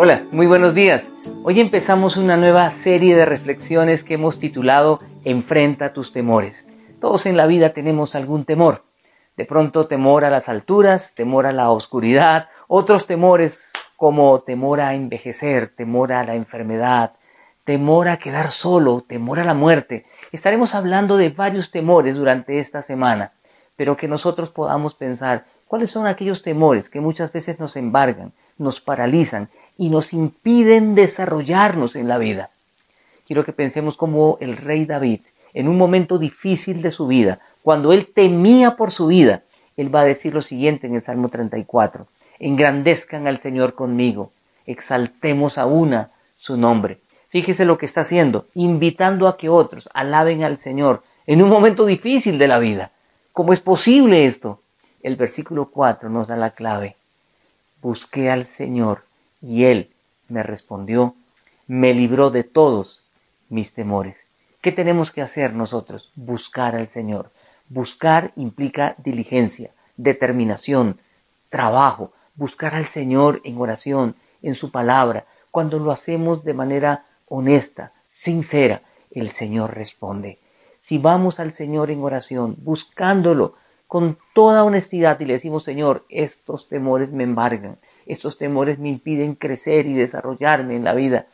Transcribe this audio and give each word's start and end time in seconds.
Hola, 0.00 0.28
muy 0.30 0.46
buenos 0.46 0.76
días. 0.76 1.10
Hoy 1.42 1.58
empezamos 1.58 2.16
una 2.16 2.36
nueva 2.36 2.70
serie 2.70 3.16
de 3.16 3.24
reflexiones 3.24 4.04
que 4.04 4.14
hemos 4.14 4.38
titulado 4.38 5.00
Enfrenta 5.24 5.92
tus 5.92 6.12
temores. 6.12 6.68
Todos 7.00 7.26
en 7.26 7.36
la 7.36 7.48
vida 7.48 7.70
tenemos 7.70 8.14
algún 8.14 8.44
temor. 8.44 8.84
De 9.36 9.44
pronto 9.44 9.88
temor 9.88 10.24
a 10.24 10.30
las 10.30 10.48
alturas, 10.48 11.14
temor 11.16 11.46
a 11.46 11.52
la 11.52 11.72
oscuridad, 11.72 12.48
otros 12.68 13.08
temores 13.08 13.72
como 13.96 14.38
temor 14.38 14.80
a 14.80 14.94
envejecer, 14.94 15.70
temor 15.74 16.12
a 16.12 16.22
la 16.22 16.36
enfermedad, 16.36 17.14
temor 17.64 18.08
a 18.08 18.18
quedar 18.18 18.52
solo, 18.52 19.00
temor 19.00 19.40
a 19.40 19.44
la 19.44 19.54
muerte. 19.54 20.06
Estaremos 20.30 20.76
hablando 20.76 21.16
de 21.16 21.30
varios 21.30 21.72
temores 21.72 22.16
durante 22.16 22.60
esta 22.60 22.82
semana, 22.82 23.32
pero 23.74 23.96
que 23.96 24.06
nosotros 24.06 24.50
podamos 24.50 24.94
pensar 24.94 25.46
cuáles 25.66 25.90
son 25.90 26.06
aquellos 26.06 26.42
temores 26.42 26.88
que 26.88 27.00
muchas 27.00 27.32
veces 27.32 27.58
nos 27.58 27.74
embargan, 27.74 28.32
nos 28.58 28.80
paralizan 28.80 29.48
y 29.78 29.88
nos 29.88 30.12
impiden 30.12 30.94
desarrollarnos 30.94 31.96
en 31.96 32.08
la 32.08 32.18
vida. 32.18 32.50
Quiero 33.26 33.44
que 33.44 33.54
pensemos 33.54 33.96
como 33.96 34.36
el 34.40 34.58
rey 34.58 34.84
David, 34.84 35.20
en 35.54 35.68
un 35.68 35.78
momento 35.78 36.18
difícil 36.18 36.82
de 36.82 36.90
su 36.90 37.06
vida, 37.06 37.40
cuando 37.62 37.92
él 37.94 38.08
temía 38.12 38.76
por 38.76 38.90
su 38.90 39.06
vida, 39.06 39.44
él 39.78 39.94
va 39.94 40.02
a 40.02 40.04
decir 40.04 40.34
lo 40.34 40.42
siguiente 40.42 40.86
en 40.86 40.96
el 40.96 41.02
Salmo 41.02 41.30
34 41.30 42.06
engrandezcan 42.38 43.26
al 43.26 43.40
Señor 43.40 43.74
conmigo, 43.74 44.32
exaltemos 44.66 45.58
a 45.58 45.66
una 45.66 46.10
su 46.34 46.56
nombre. 46.56 47.00
Fíjese 47.30 47.64
lo 47.64 47.78
que 47.78 47.86
está 47.86 48.02
haciendo, 48.02 48.46
invitando 48.54 49.28
a 49.28 49.36
que 49.36 49.48
otros 49.48 49.88
alaben 49.92 50.44
al 50.44 50.56
Señor 50.56 51.02
en 51.26 51.42
un 51.42 51.50
momento 51.50 51.84
difícil 51.84 52.38
de 52.38 52.48
la 52.48 52.58
vida. 52.58 52.90
¿Cómo 53.32 53.52
es 53.52 53.60
posible 53.60 54.24
esto? 54.24 54.60
El 55.02 55.16
versículo 55.16 55.66
4 55.66 56.08
nos 56.08 56.28
da 56.28 56.36
la 56.36 56.50
clave. 56.50 56.96
Busqué 57.82 58.30
al 58.30 58.44
Señor 58.44 59.02
y 59.40 59.64
Él 59.64 59.90
me 60.28 60.42
respondió, 60.42 61.14
me 61.66 61.94
libró 61.94 62.30
de 62.30 62.44
todos 62.44 63.04
mis 63.48 63.72
temores. 63.72 64.26
¿Qué 64.60 64.72
tenemos 64.72 65.10
que 65.10 65.22
hacer 65.22 65.54
nosotros? 65.54 66.12
Buscar 66.16 66.74
al 66.74 66.88
Señor. 66.88 67.30
Buscar 67.68 68.32
implica 68.36 68.94
diligencia, 68.98 69.70
determinación, 69.96 70.98
trabajo, 71.48 72.12
buscar 72.34 72.74
al 72.74 72.86
Señor 72.86 73.40
en 73.44 73.58
oración, 73.58 74.16
en 74.42 74.54
su 74.54 74.70
palabra, 74.70 75.26
cuando 75.50 75.78
lo 75.78 75.90
hacemos 75.90 76.44
de 76.44 76.54
manera 76.54 77.04
honesta, 77.26 77.92
sincera, 78.04 78.82
el 79.10 79.30
Señor 79.30 79.74
responde. 79.74 80.38
Si 80.76 80.98
vamos 80.98 81.40
al 81.40 81.54
Señor 81.54 81.90
en 81.90 82.02
oración, 82.02 82.56
buscándolo 82.62 83.54
con 83.86 84.18
toda 84.34 84.64
honestidad 84.64 85.18
y 85.20 85.24
le 85.24 85.34
decimos, 85.34 85.64
Señor, 85.64 86.04
estos 86.08 86.68
temores 86.68 87.10
me 87.10 87.24
embargan, 87.24 87.78
estos 88.08 88.38
temores 88.38 88.78
me 88.78 88.88
impiden 88.88 89.34
crecer 89.34 89.86
y 89.86 89.92
desarrollarme 89.92 90.74
en 90.74 90.84
la 90.84 90.94
vida, 90.94 91.26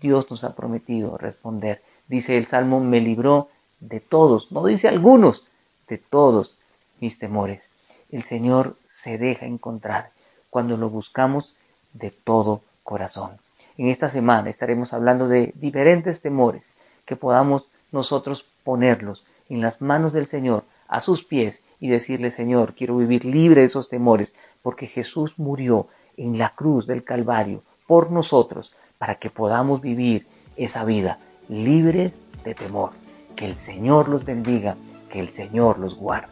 Dios 0.00 0.30
nos 0.30 0.44
ha 0.44 0.56
prometido 0.56 1.16
responder. 1.18 1.82
Dice 2.08 2.36
el 2.36 2.46
Salmo, 2.46 2.80
me 2.80 3.00
libró 3.00 3.48
de 3.80 4.00
todos, 4.00 4.50
no 4.50 4.66
dice 4.66 4.88
algunos, 4.88 5.46
de 5.88 5.98
todos 5.98 6.58
mis 7.00 7.18
temores. 7.18 7.68
El 8.10 8.24
Señor 8.24 8.76
se 8.84 9.18
deja 9.18 9.46
encontrar 9.46 10.10
cuando 10.50 10.76
lo 10.76 10.88
buscamos 10.88 11.54
de 11.92 12.10
todo 12.10 12.62
corazón. 12.82 13.32
En 13.76 13.88
esta 13.88 14.08
semana 14.08 14.48
estaremos 14.48 14.92
hablando 14.92 15.28
de 15.28 15.52
diferentes 15.54 16.22
temores 16.22 16.66
que 17.04 17.16
podamos 17.16 17.68
nosotros 17.92 18.46
ponerlos 18.64 19.24
en 19.48 19.60
las 19.60 19.80
manos 19.80 20.12
del 20.12 20.26
Señor, 20.26 20.64
a 20.88 21.00
sus 21.00 21.24
pies 21.24 21.62
y 21.80 21.88
decirle, 21.88 22.30
Señor, 22.30 22.74
quiero 22.74 22.96
vivir 22.96 23.24
libre 23.24 23.60
de 23.60 23.66
esos 23.66 23.88
temores, 23.88 24.34
porque 24.62 24.86
Jesús 24.86 25.38
murió 25.38 25.88
en 26.16 26.38
la 26.38 26.54
cruz 26.54 26.86
del 26.86 27.04
Calvario 27.04 27.62
por 27.86 28.10
nosotros, 28.10 28.72
para 28.98 29.16
que 29.16 29.30
podamos 29.30 29.80
vivir 29.80 30.26
esa 30.56 30.84
vida 30.84 31.18
libre 31.48 32.12
de 32.44 32.54
temor. 32.54 32.90
Que 33.34 33.46
el 33.46 33.56
Señor 33.56 34.08
los 34.08 34.24
bendiga, 34.24 34.76
que 35.10 35.20
el 35.20 35.28
Señor 35.28 35.78
los 35.78 35.94
guarde. 35.96 36.28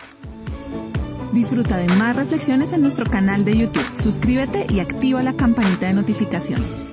Disfruta 1.32 1.76
de 1.76 1.88
más 1.96 2.16
reflexiones 2.16 2.72
en 2.72 2.80
nuestro 2.80 3.10
canal 3.10 3.44
de 3.44 3.58
YouTube. 3.58 3.94
Suscríbete 3.94 4.66
y 4.68 4.80
activa 4.80 5.22
la 5.22 5.34
campanita 5.34 5.86
de 5.86 5.94
notificaciones. 5.94 6.88